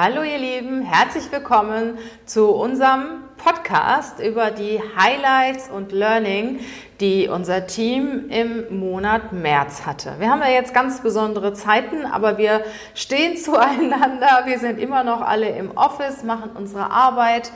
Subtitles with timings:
[0.00, 6.60] Hallo ihr Lieben, herzlich willkommen zu unserem Podcast über die Highlights und Learning,
[7.00, 10.14] die unser Team im Monat März hatte.
[10.20, 12.62] Wir haben ja jetzt ganz besondere Zeiten, aber wir
[12.94, 14.42] stehen zueinander.
[14.44, 17.50] Wir sind immer noch alle im Office, machen unsere Arbeit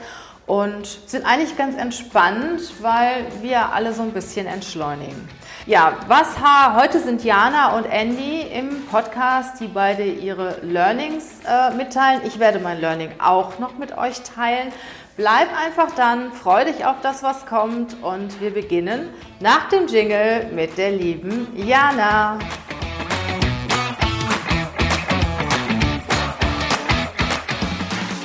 [0.45, 5.29] und sind eigentlich ganz entspannt, weil wir alle so ein bisschen entschleunigen.
[5.65, 6.35] Ja, was
[6.75, 12.21] heute sind Jana und Andy im Podcast, die beide ihre Learnings äh, mitteilen.
[12.25, 14.73] Ich werde mein Learning auch noch mit euch teilen.
[15.15, 19.07] Bleib einfach dann, freu dich auf das, was kommt und wir beginnen
[19.39, 22.37] nach dem Jingle mit der lieben Jana.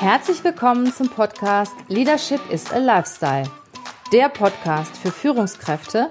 [0.01, 3.49] Herzlich willkommen zum Podcast Leadership is a Lifestyle.
[4.11, 6.11] Der Podcast für Führungskräfte,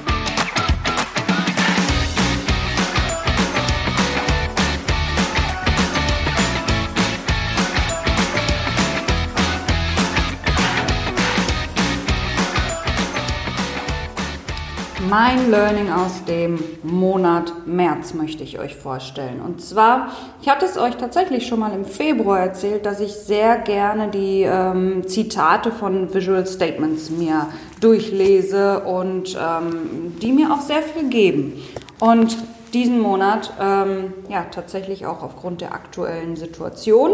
[15.11, 19.41] Mein Learning aus dem Monat März möchte ich euch vorstellen.
[19.41, 23.57] Und zwar, ich hatte es euch tatsächlich schon mal im Februar erzählt, dass ich sehr
[23.57, 27.47] gerne die ähm, Zitate von Visual Statements mir
[27.81, 31.61] durchlese und ähm, die mir auch sehr viel geben.
[31.99, 32.37] Und
[32.73, 37.11] diesen Monat, ähm, ja, tatsächlich auch aufgrund der aktuellen Situation,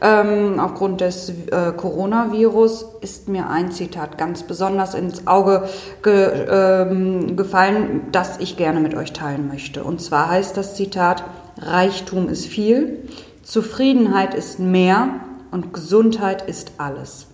[0.00, 5.68] ähm, aufgrund des äh, Coronavirus, ist mir ein Zitat ganz besonders ins Auge
[6.02, 9.84] ge, ähm, gefallen, das ich gerne mit euch teilen möchte.
[9.84, 11.24] Und zwar heißt das Zitat,
[11.60, 13.08] Reichtum ist viel,
[13.42, 15.08] Zufriedenheit ist mehr
[15.50, 17.26] und Gesundheit ist alles.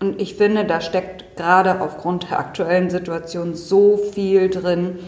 [0.00, 4.98] Und ich finde, da steckt gerade aufgrund der aktuellen Situation so viel drin,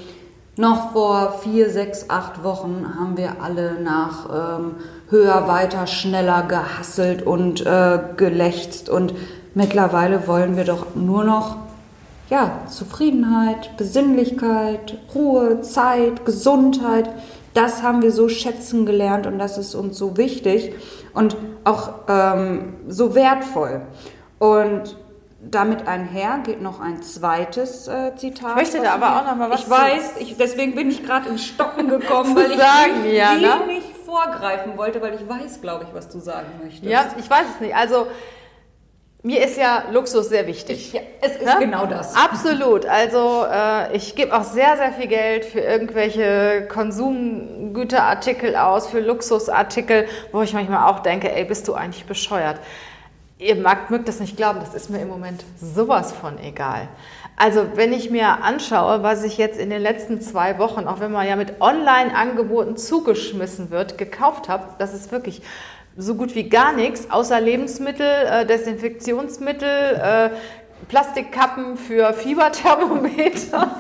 [0.57, 4.75] noch vor vier, sechs, acht Wochen haben wir alle nach ähm,
[5.11, 9.15] höher, weiter, schneller gehasselt und äh, gelächzt und
[9.55, 11.57] mittlerweile wollen wir doch nur noch
[12.31, 17.11] ja, Zufriedenheit, Besinnlichkeit, Ruhe, Zeit, Gesundheit.
[17.53, 20.75] Das haben wir so schätzen gelernt und das ist uns so wichtig
[21.13, 23.83] und auch ähm, so wertvoll.
[24.39, 24.97] Und
[25.51, 28.51] damit einher geht noch ein zweites äh, Zitat.
[28.51, 31.29] Ich möchte da aber auch noch mal was Ich weiß, ich, deswegen bin ich gerade
[31.29, 33.67] ins Stocken gekommen, weil ich sagen, die, ja, ne?
[33.67, 36.85] nicht vorgreifen wollte, weil ich weiß, glaube ich, was du sagen möchtest.
[36.85, 37.75] Ja, ich weiß es nicht.
[37.75, 38.07] Also
[39.23, 40.89] mir ist ja Luxus sehr wichtig.
[40.89, 41.47] Ich, ja, es ist?
[41.47, 41.57] Ne?
[41.59, 42.15] genau das.
[42.15, 42.85] Absolut.
[42.85, 50.07] Also äh, ich gebe auch sehr, sehr viel Geld für irgendwelche Konsumgüterartikel aus, für Luxusartikel,
[50.31, 52.61] wo ich manchmal auch denke, ey, bist du eigentlich bescheuert?
[53.45, 56.89] Ihr mag, mögt das nicht glauben, das ist mir im Moment sowas von egal.
[57.37, 61.13] Also wenn ich mir anschaue, was ich jetzt in den letzten zwei Wochen, auch wenn
[61.13, 65.43] man ja mit Online-Angeboten zugeschmissen wird, gekauft habe, das ist wirklich
[65.95, 70.31] so gut wie gar nichts, außer Lebensmittel, äh, Desinfektionsmittel, äh,
[70.89, 73.77] Plastikkappen für Fieberthermometer.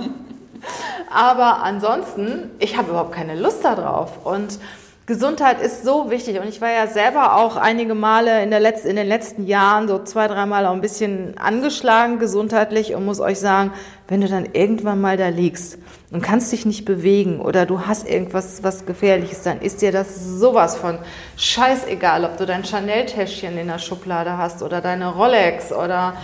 [1.10, 4.26] Aber ansonsten, ich habe überhaupt keine Lust darauf.
[4.26, 4.58] Und
[5.06, 8.86] Gesundheit ist so wichtig und ich war ja selber auch einige Male in, der Letz-,
[8.86, 13.38] in den letzten Jahren so zwei, dreimal auch ein bisschen angeschlagen gesundheitlich und muss euch
[13.38, 13.72] sagen,
[14.08, 15.76] wenn du dann irgendwann mal da liegst
[16.10, 20.24] und kannst dich nicht bewegen oder du hast irgendwas was gefährliches, dann ist dir das
[20.24, 20.98] sowas von
[21.36, 26.14] scheißegal, ob du dein Chanel-Täschchen in der Schublade hast oder deine Rolex oder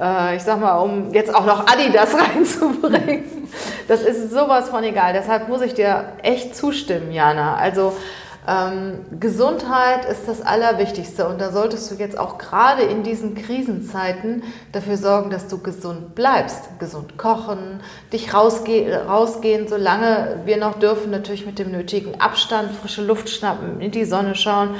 [0.00, 3.24] äh, ich sag mal, um jetzt auch noch Adidas reinzubringen.
[3.86, 5.12] Das ist sowas von egal.
[5.12, 7.56] Deshalb muss ich dir echt zustimmen, Jana.
[7.56, 7.92] Also
[8.48, 14.42] ähm, Gesundheit ist das Allerwichtigste und da solltest du jetzt auch gerade in diesen Krisenzeiten
[14.72, 16.78] dafür sorgen, dass du gesund bleibst.
[16.78, 17.80] Gesund kochen,
[18.12, 23.80] dich rausge rausgehen, solange wir noch dürfen, natürlich mit dem nötigen Abstand, frische Luft schnappen,
[23.80, 24.70] in die Sonne schauen.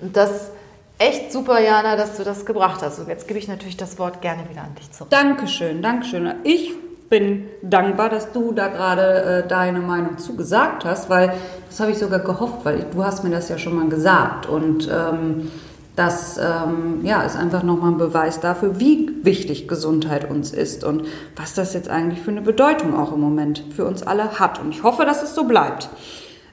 [0.00, 0.50] Und das
[0.98, 2.98] echt super, Jana, dass du das gebracht hast.
[2.98, 5.10] Und jetzt gebe ich natürlich das Wort gerne wieder an dich zurück.
[5.10, 6.34] Dankeschön, Dankeschön.
[6.44, 6.72] Ich
[7.12, 11.34] bin dankbar, dass du da gerade äh, deine Meinung zugesagt hast, weil
[11.68, 14.88] das habe ich sogar gehofft, weil du hast mir das ja schon mal gesagt und
[14.90, 15.50] ähm,
[15.94, 21.04] das ähm, ja, ist einfach nochmal ein Beweis dafür, wie wichtig Gesundheit uns ist und
[21.36, 24.58] was das jetzt eigentlich für eine Bedeutung auch im Moment für uns alle hat.
[24.58, 25.90] Und ich hoffe, dass es so bleibt.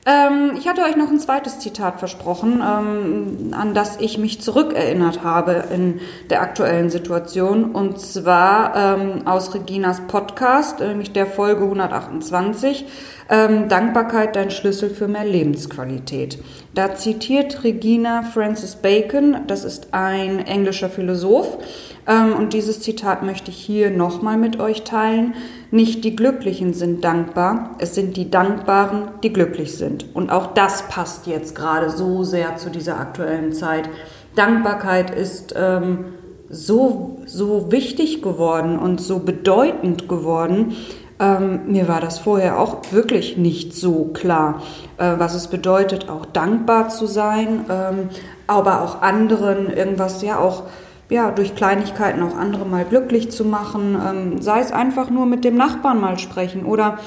[0.09, 5.23] Ähm, ich hatte euch noch ein zweites Zitat versprochen, ähm, an das ich mich zurückerinnert
[5.23, 5.99] habe in
[6.31, 7.65] der aktuellen Situation.
[7.65, 12.85] Und zwar ähm, aus Reginas Podcast, nämlich der Folge 128.
[13.29, 16.39] Ähm, Dankbarkeit dein Schlüssel für mehr Lebensqualität.
[16.73, 21.59] Da zitiert Regina Francis Bacon, das ist ein englischer Philosoph,
[22.07, 25.35] ähm, und dieses Zitat möchte ich hier nochmal mit euch teilen.
[25.71, 30.15] Nicht die Glücklichen sind dankbar, es sind die Dankbaren, die glücklich sind.
[30.15, 33.87] Und auch das passt jetzt gerade so sehr zu dieser aktuellen Zeit.
[34.35, 36.05] Dankbarkeit ist ähm,
[36.49, 40.75] so, so wichtig geworden und so bedeutend geworden.
[41.19, 44.63] Ähm, mir war das vorher auch wirklich nicht so klar,
[44.97, 48.09] äh, was es bedeutet, auch dankbar zu sein, ähm,
[48.47, 50.63] aber auch anderen irgendwas ja auch
[51.09, 55.43] ja, durch Kleinigkeiten auch andere mal glücklich zu machen, ähm, sei es einfach nur mit
[55.43, 56.99] dem Nachbarn mal sprechen oder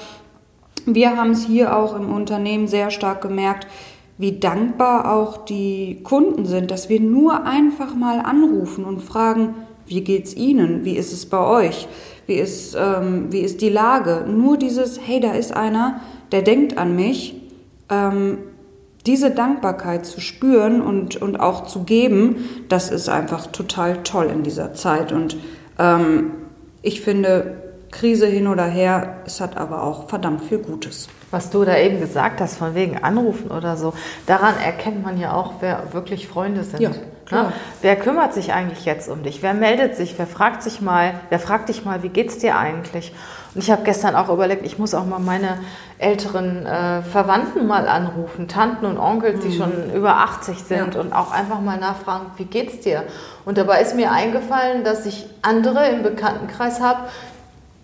[0.85, 3.69] wir haben es hier auch im Unternehmen sehr stark gemerkt,
[4.19, 9.55] wie dankbar auch die Kunden sind, dass wir nur einfach mal anrufen und fragen,
[9.87, 10.85] wie geht's Ihnen?
[10.85, 11.89] Wie ist es bei euch?
[12.27, 14.25] Wie ist, ähm, wie ist die Lage?
[14.29, 16.01] Nur dieses, hey, da ist einer,
[16.31, 17.35] der denkt an mich.
[17.91, 18.39] Ähm,
[19.07, 24.43] diese Dankbarkeit zu spüren und, und auch zu geben, das ist einfach total toll in
[24.43, 25.13] dieser Zeit.
[25.13, 25.37] Und
[25.79, 26.33] ähm,
[26.83, 31.09] ich finde, Krise hin oder her, es hat aber auch verdammt viel Gutes.
[31.31, 33.93] Was du da eben gesagt hast, von wegen Anrufen oder so,
[34.27, 36.81] daran erkennt man ja auch, wer wirklich Freunde sind.
[36.81, 36.91] Ja,
[37.31, 37.53] ne?
[37.81, 39.43] Wer kümmert sich eigentlich jetzt um dich?
[39.43, 40.19] Wer meldet sich?
[40.19, 41.15] Wer fragt sich mal?
[41.29, 43.13] Wer fragt dich mal, wie geht's dir eigentlich?
[43.55, 45.59] Und ich habe gestern auch überlegt, ich muss auch mal meine
[45.99, 49.53] älteren äh, Verwandten mal anrufen, Tanten und Onkel, die mhm.
[49.53, 51.01] schon über 80 sind ja.
[51.01, 53.05] und auch einfach mal nachfragen, wie geht's dir?
[53.45, 57.01] Und dabei ist mir eingefallen, dass ich andere im Bekanntenkreis habe,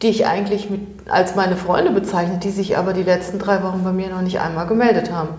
[0.02, 3.82] die ich eigentlich mit, als meine Freunde bezeichne, die sich aber die letzten drei Wochen
[3.84, 5.30] bei mir noch nicht einmal gemeldet haben.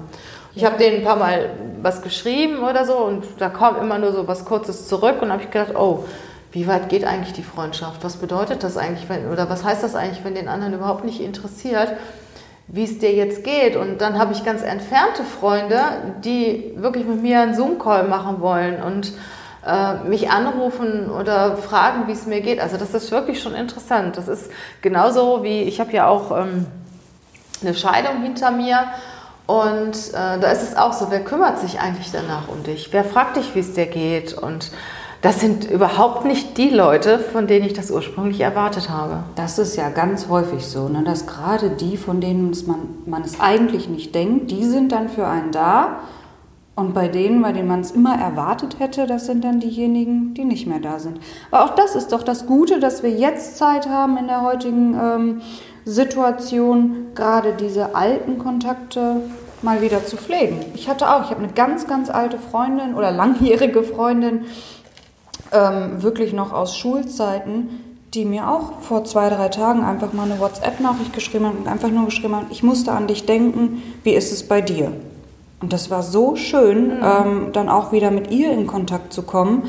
[0.55, 1.51] Ich habe denen ein paar Mal
[1.81, 5.43] was geschrieben oder so und da kam immer nur so was Kurzes zurück und habe
[5.43, 6.05] ich gedacht, oh,
[6.51, 8.03] wie weit geht eigentlich die Freundschaft?
[8.03, 11.21] Was bedeutet das eigentlich, wenn, oder was heißt das eigentlich, wenn den anderen überhaupt nicht
[11.21, 11.93] interessiert,
[12.67, 13.75] wie es dir jetzt geht?
[13.75, 15.79] Und dann habe ich ganz entfernte Freunde,
[16.23, 19.13] die wirklich mit mir einen Zoom-Call machen wollen und
[19.65, 22.59] äh, mich anrufen oder fragen, wie es mir geht.
[22.59, 24.17] Also das ist wirklich schon interessant.
[24.17, 24.49] Das ist
[24.81, 26.65] genauso wie, ich habe ja auch ähm,
[27.61, 28.85] eine Scheidung hinter mir
[29.49, 32.89] und äh, da ist es auch so, wer kümmert sich eigentlich danach um dich?
[32.93, 34.35] Wer fragt dich, wie es dir geht?
[34.35, 34.71] Und
[35.23, 39.23] das sind überhaupt nicht die Leute, von denen ich das ursprünglich erwartet habe.
[39.33, 41.03] Das ist ja ganz häufig so, ne?
[41.03, 45.25] dass gerade die, von denen man, man es eigentlich nicht denkt, die sind dann für
[45.25, 46.01] einen da.
[46.75, 50.45] Und bei denen, bei denen man es immer erwartet hätte, das sind dann diejenigen, die
[50.45, 51.19] nicht mehr da sind.
[51.49, 54.93] Aber auch das ist doch das Gute, dass wir jetzt Zeit haben in der heutigen
[54.93, 55.41] ähm,
[55.89, 59.21] Situation, gerade diese alten Kontakte
[59.61, 60.59] mal wieder zu pflegen.
[60.75, 64.45] Ich hatte auch, ich habe eine ganz, ganz alte Freundin oder langjährige Freundin,
[65.51, 67.69] ähm, wirklich noch aus Schulzeiten,
[68.13, 71.89] die mir auch vor zwei, drei Tagen einfach mal eine WhatsApp-Nachricht geschrieben hat und einfach
[71.89, 74.91] nur geschrieben hat, ich musste an dich denken, wie ist es bei dir?
[75.61, 77.03] Und das war so schön, mhm.
[77.03, 79.63] ähm, dann auch wieder mit ihr in Kontakt zu kommen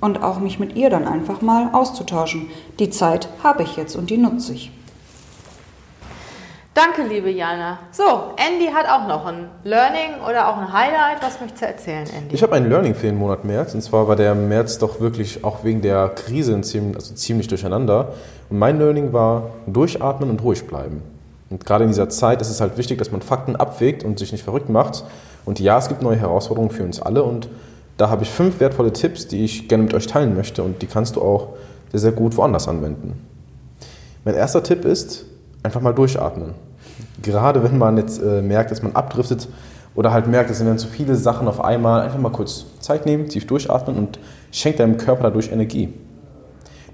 [0.00, 2.48] und auch mich mit ihr dann einfach mal auszutauschen.
[2.78, 4.70] Die Zeit habe ich jetzt und die nutze ich.
[6.74, 7.80] Danke, liebe Jana.
[7.90, 8.02] So,
[8.36, 11.22] Andy hat auch noch ein Learning oder auch ein Highlight.
[11.22, 12.34] Was möchtest du erzählen, Andy?
[12.34, 13.74] Ich habe ein Learning für den Monat März.
[13.74, 18.14] Und zwar war der März doch wirklich auch wegen der Krise ziemlich, also ziemlich durcheinander.
[18.48, 21.02] Und mein Learning war durchatmen und ruhig bleiben.
[21.50, 24.32] Und gerade in dieser Zeit ist es halt wichtig, dass man Fakten abwägt und sich
[24.32, 25.04] nicht verrückt macht.
[25.44, 27.22] Und ja, es gibt neue Herausforderungen für uns alle.
[27.22, 27.50] Und
[27.98, 30.62] da habe ich fünf wertvolle Tipps, die ich gerne mit euch teilen möchte.
[30.62, 31.48] Und die kannst du auch
[31.90, 33.28] sehr, sehr gut woanders anwenden.
[34.24, 35.26] Mein erster Tipp ist,
[35.62, 36.54] einfach mal durchatmen.
[37.22, 39.48] Gerade wenn man jetzt äh, merkt, dass man abdriftet
[39.94, 43.06] oder halt merkt, es sind dann zu viele Sachen auf einmal, einfach mal kurz Zeit
[43.06, 44.18] nehmen, tief durchatmen und
[44.50, 45.92] schenkt deinem Körper dadurch Energie.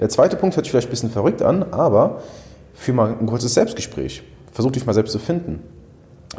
[0.01, 2.23] Der zweite Punkt hört sich vielleicht ein bisschen verrückt an, aber
[2.75, 4.23] für mal ein kurzes Selbstgespräch.
[4.53, 5.61] Versuch dich mal selbst zu finden.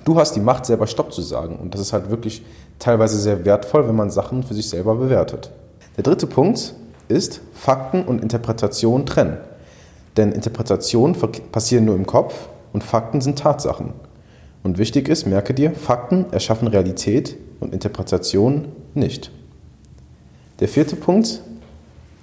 [0.06, 1.58] Du hast die Macht, selber Stopp zu sagen.
[1.58, 2.46] Und das ist halt wirklich
[2.78, 5.52] teilweise sehr wertvoll, wenn man Sachen für sich selber bewertet.
[5.98, 6.74] Der dritte Punkt
[7.08, 9.38] ist Fakten und Interpretation trennen.
[10.20, 11.16] Denn Interpretationen
[11.54, 13.94] passieren nur im Kopf und Fakten sind Tatsachen.
[14.64, 19.32] Und wichtig ist, merke dir, Fakten erschaffen Realität und Interpretation nicht.
[20.60, 21.42] Der vierte Punkt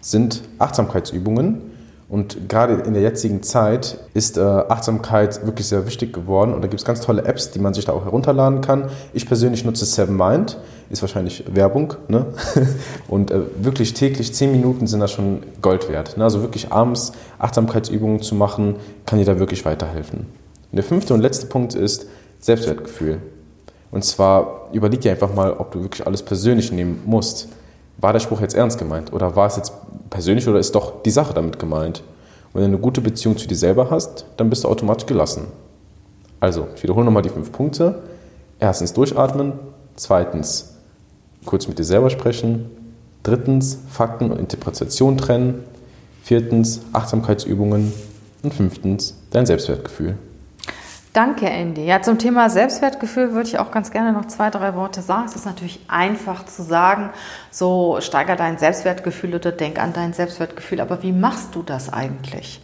[0.02, 1.62] sind Achtsamkeitsübungen.
[2.08, 6.54] Und gerade in der jetzigen Zeit ist äh, Achtsamkeit wirklich sehr wichtig geworden.
[6.54, 8.90] Und da gibt es ganz tolle Apps, die man sich da auch herunterladen kann.
[9.12, 10.56] Ich persönlich nutze Seven Mind,
[10.88, 11.94] ist wahrscheinlich Werbung.
[12.06, 12.26] Ne?
[13.08, 16.16] Und äh, wirklich täglich zehn Minuten sind da schon Gold wert.
[16.16, 16.22] Ne?
[16.22, 20.20] Also wirklich abends Achtsamkeitsübungen zu machen, kann dir da wirklich weiterhelfen.
[20.20, 22.06] Und der fünfte und letzte Punkt ist
[22.38, 23.18] Selbstwertgefühl.
[23.90, 27.48] Und zwar überleg dir einfach mal, ob du wirklich alles persönlich nehmen musst.
[27.98, 29.72] War der Spruch jetzt ernst gemeint oder war es jetzt
[30.10, 32.02] persönlich oder ist doch die Sache damit gemeint?
[32.52, 35.46] Und wenn du eine gute Beziehung zu dir selber hast, dann bist du automatisch gelassen.
[36.40, 38.02] Also, ich wiederhole nochmal die fünf Punkte.
[38.58, 39.52] Erstens durchatmen.
[39.96, 40.74] Zweitens
[41.44, 42.70] kurz mit dir selber sprechen.
[43.22, 45.64] Drittens Fakten und Interpretation trennen.
[46.22, 47.92] Viertens Achtsamkeitsübungen.
[48.42, 50.16] Und fünftens dein Selbstwertgefühl.
[51.16, 51.87] Danke, Andy.
[51.87, 55.25] Ja, zum Thema Selbstwertgefühl würde ich auch ganz gerne noch zwei, drei Worte sagen.
[55.25, 57.08] Es ist natürlich einfach zu sagen,
[57.50, 60.78] so steiger dein Selbstwertgefühl oder denk an dein Selbstwertgefühl.
[60.78, 62.61] Aber wie machst du das eigentlich?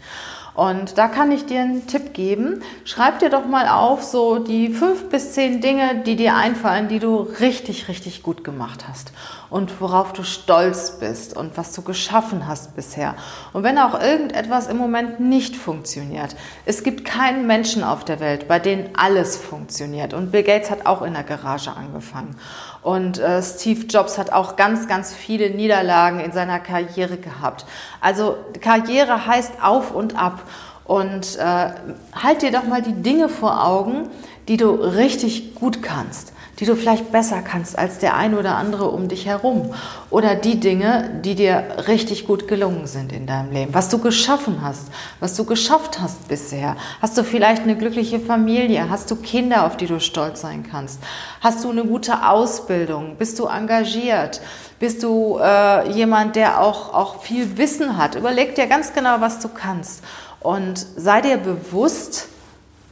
[0.52, 2.60] Und da kann ich dir einen Tipp geben.
[2.84, 6.98] Schreib dir doch mal auf, so die fünf bis zehn Dinge, die dir einfallen, die
[6.98, 9.12] du richtig, richtig gut gemacht hast
[9.52, 13.14] und worauf du stolz bist und was du geschaffen hast bisher.
[13.52, 18.48] Und wenn auch irgendetwas im Moment nicht funktioniert, es gibt keinen Menschen auf der Welt,
[18.48, 20.14] bei denen alles funktioniert.
[20.14, 22.34] Und Bill Gates hat auch in der Garage angefangen.
[22.80, 27.66] Und äh, Steve Jobs hat auch ganz, ganz viele Niederlagen in seiner Karriere gehabt.
[28.00, 30.40] Also Karriere heißt auf und ab.
[30.84, 31.70] Und äh,
[32.14, 34.08] halt dir doch mal die Dinge vor Augen,
[34.48, 36.31] die du richtig gut kannst
[36.62, 39.74] die du vielleicht besser kannst als der eine oder andere um dich herum.
[40.10, 43.74] Oder die Dinge, die dir richtig gut gelungen sind in deinem Leben.
[43.74, 44.86] Was du geschaffen hast,
[45.18, 46.76] was du geschafft hast bisher.
[47.00, 48.88] Hast du vielleicht eine glückliche Familie?
[48.88, 51.00] Hast du Kinder, auf die du stolz sein kannst?
[51.40, 53.16] Hast du eine gute Ausbildung?
[53.16, 54.40] Bist du engagiert?
[54.78, 58.14] Bist du äh, jemand, der auch, auch viel Wissen hat?
[58.14, 60.04] Überleg dir ganz genau, was du kannst.
[60.38, 62.28] Und sei dir bewusst,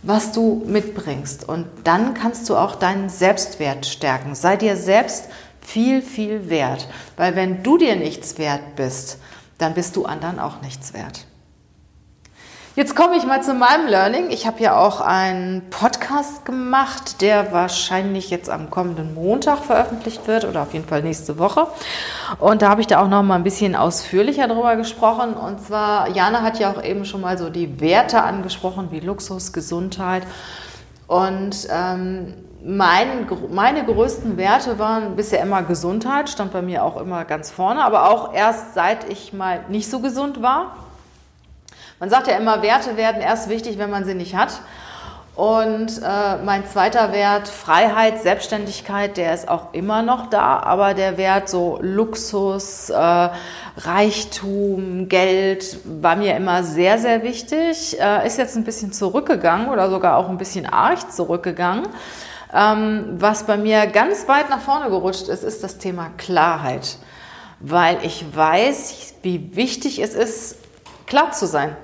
[0.02, 1.48] was du mitbringst.
[1.48, 4.34] Und dann kannst du auch deinen Selbstwert stärken.
[4.34, 5.26] Sei dir selbst
[5.60, 6.88] viel, viel wert.
[7.16, 9.18] Weil wenn du dir nichts wert bist,
[9.58, 11.26] dann bist du anderen auch nichts wert.
[12.76, 14.30] Jetzt komme ich mal zu meinem Learning.
[14.30, 20.44] Ich habe ja auch einen Podcast gemacht, der wahrscheinlich jetzt am kommenden Montag veröffentlicht wird
[20.44, 21.66] oder auf jeden Fall nächste Woche.
[22.38, 25.34] Und da habe ich da auch noch mal ein bisschen ausführlicher drüber gesprochen.
[25.34, 29.52] Und zwar, Jana hat ja auch eben schon mal so die Werte angesprochen, wie Luxus,
[29.52, 30.22] Gesundheit.
[31.08, 32.34] Und ähm,
[32.64, 37.82] mein, meine größten Werte waren bisher immer Gesundheit, stand bei mir auch immer ganz vorne,
[37.82, 40.76] aber auch erst seit ich mal nicht so gesund war
[42.00, 44.60] man sagt ja immer, Werte werden erst wichtig, wenn man sie nicht hat.
[45.36, 51.16] Und äh, mein zweiter Wert, Freiheit, Selbstständigkeit, der ist auch immer noch da, aber der
[51.16, 53.28] Wert so Luxus, äh,
[53.78, 57.98] Reichtum, Geld war mir immer sehr, sehr wichtig.
[58.00, 61.86] Äh, ist jetzt ein bisschen zurückgegangen oder sogar auch ein bisschen arg zurückgegangen.
[62.52, 66.98] Ähm, was bei mir ganz weit nach vorne gerutscht ist, ist das Thema Klarheit,
[67.60, 70.56] weil ich weiß, wie wichtig es ist,
[71.06, 71.76] klar zu sein.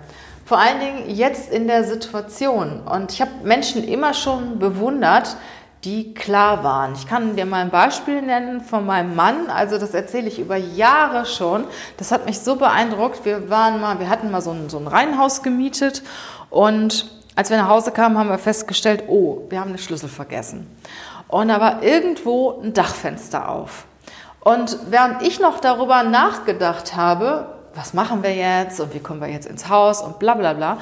[0.47, 2.81] Vor allen Dingen jetzt in der Situation.
[2.83, 5.37] Und ich habe Menschen immer schon bewundert,
[5.83, 6.95] die klar waren.
[6.95, 9.51] Ich kann dir mal ein Beispiel nennen von meinem Mann.
[9.51, 11.65] Also das erzähle ich über Jahre schon.
[11.97, 13.25] Das hat mich so beeindruckt.
[13.25, 16.05] Wir waren mal, wir hatten mal so ein, so ein Reihenhaus gemietet
[16.49, 20.67] und als wir nach Hause kamen, haben wir festgestellt, oh, wir haben den Schlüssel vergessen.
[21.27, 23.85] Und da war irgendwo ein Dachfenster auf.
[24.41, 29.29] Und während ich noch darüber nachgedacht habe, was machen wir jetzt und wie kommen wir
[29.29, 30.79] jetzt ins Haus und bla bla bla.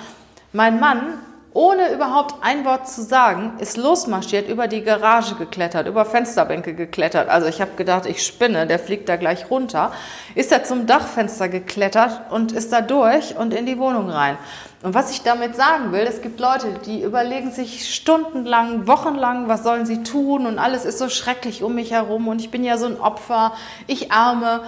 [0.52, 1.18] Mein Mann,
[1.52, 7.28] ohne überhaupt ein Wort zu sagen, ist losmarschiert, über die Garage geklettert, über Fensterbänke geklettert.
[7.28, 9.92] Also ich habe gedacht, ich spinne, der fliegt da gleich runter.
[10.34, 14.36] Ist er zum Dachfenster geklettert und ist da durch und in die Wohnung rein.
[14.82, 19.62] Und was ich damit sagen will, es gibt Leute, die überlegen sich stundenlang, wochenlang, was
[19.62, 22.76] sollen sie tun und alles ist so schrecklich um mich herum und ich bin ja
[22.76, 23.52] so ein Opfer,
[23.86, 24.60] ich arme.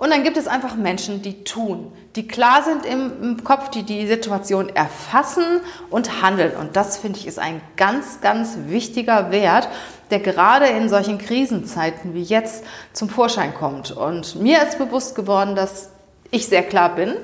[0.00, 4.06] Und dann gibt es einfach Menschen, die tun, die klar sind im, Kopf, die die
[4.06, 5.44] Situation erfassen
[5.90, 6.56] und handeln.
[6.56, 9.68] Und das finde ich ist ein ganz, ganz wichtiger Wert,
[10.10, 12.64] der gerade in solchen Krisenzeiten wie jetzt
[12.94, 13.90] zum Vorschein kommt.
[13.90, 15.90] Und mir ist bewusst geworden, dass
[16.30, 17.14] ich sehr klar bin,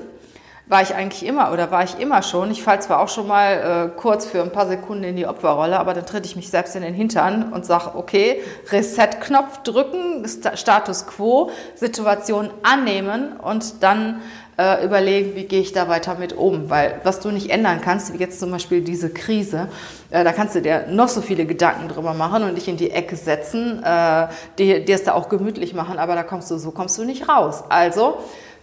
[0.69, 2.51] war ich eigentlich immer oder war ich immer schon.
[2.51, 5.79] Ich falle zwar auch schon mal äh, kurz für ein paar Sekunden in die Opferrolle,
[5.79, 11.07] aber dann trete ich mich selbst in den Hintern und sage, okay, Reset-Knopf drücken, Status
[11.07, 14.21] quo, Situation annehmen und dann
[14.57, 16.69] äh, überlegen, wie gehe ich da weiter mit um.
[16.69, 19.69] Weil was du nicht ändern kannst, wie jetzt zum Beispiel diese Krise,
[20.09, 22.91] äh, da kannst du dir noch so viele Gedanken drüber machen und dich in die
[22.91, 26.71] Ecke setzen, äh, dir, dir es da auch gemütlich machen, aber da kommst du, so
[26.71, 27.63] kommst du nicht raus.
[27.69, 28.17] Also,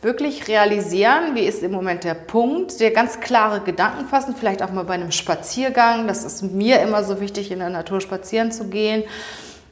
[0.05, 4.71] wirklich realisieren, wie ist im Moment der Punkt, dir ganz klare Gedanken fassen, vielleicht auch
[4.71, 6.07] mal bei einem Spaziergang.
[6.07, 9.03] Das ist mir immer so wichtig, in der Natur spazieren zu gehen.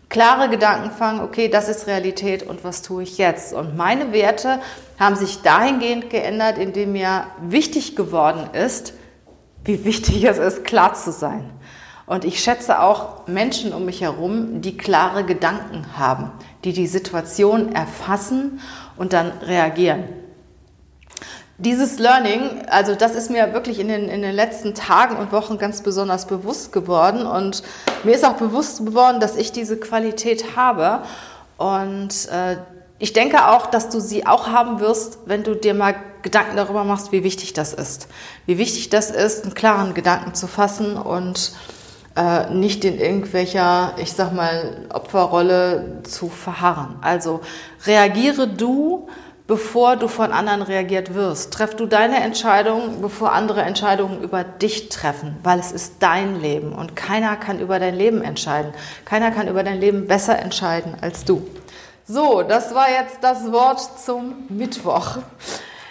[0.09, 3.53] Klare Gedanken fangen, okay, das ist Realität und was tue ich jetzt?
[3.53, 4.59] Und meine Werte
[4.99, 8.95] haben sich dahingehend geändert, indem mir wichtig geworden ist,
[9.65, 11.51] wie wichtig es ist, klar zu sein.
[12.07, 16.33] Und ich schätze auch Menschen um mich herum, die klare Gedanken haben,
[16.65, 18.61] die die Situation erfassen
[18.97, 20.22] und dann reagieren.
[21.65, 25.59] Dieses Learning, also das ist mir wirklich in den, in den letzten Tagen und Wochen
[25.59, 27.63] ganz besonders bewusst geworden und
[28.03, 31.03] mir ist auch bewusst geworden, dass ich diese Qualität habe
[31.59, 32.57] und äh,
[32.99, 36.83] ich denke auch, dass du sie auch haben wirst, wenn du dir mal Gedanken darüber
[36.83, 38.09] machst, wie wichtig das ist.
[38.47, 41.53] Wie wichtig das ist, einen klaren Gedanken zu fassen und
[42.17, 46.97] äh, nicht in irgendwelcher, ich sag mal, Opferrolle zu verharren.
[47.03, 47.41] Also
[47.87, 49.09] reagiere du,
[49.53, 51.53] bevor du von anderen reagiert wirst.
[51.53, 56.73] Treff du deine Entscheidung, bevor andere Entscheidungen über dich treffen, weil es ist dein Leben
[56.73, 58.73] und keiner kann über dein Leben entscheiden.
[59.05, 61.47] Keiner kann über dein Leben besser entscheiden als du.
[62.07, 65.19] So, das war jetzt das Wort zum Mittwoch.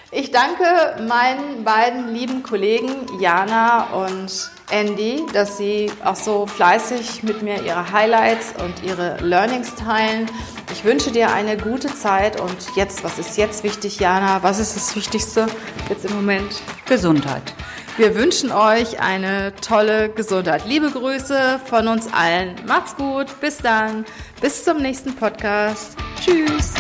[0.10, 0.66] Ich danke
[1.08, 7.92] meinen beiden lieben Kollegen Jana und Andy, dass sie auch so fleißig mit mir ihre
[7.92, 10.30] Highlights und ihre Learnings teilen.
[10.72, 14.44] Ich wünsche dir eine gute Zeit und jetzt, was ist jetzt wichtig, Jana?
[14.44, 15.48] Was ist das Wichtigste
[15.90, 16.62] jetzt im Moment?
[16.88, 17.54] Gesundheit.
[17.98, 20.64] Wir wünschen euch eine tolle Gesundheit.
[20.66, 22.56] Liebe Grüße von uns allen.
[22.66, 23.28] Macht's gut.
[23.42, 24.06] Bis dann.
[24.40, 25.98] Bis zum nächsten Podcast.
[26.24, 26.74] Tschüss.